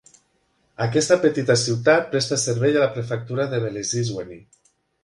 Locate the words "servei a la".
2.47-2.91